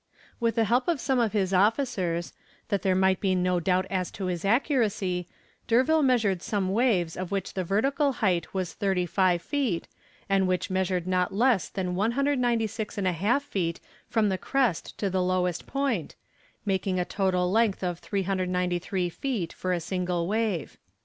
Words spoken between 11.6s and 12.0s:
than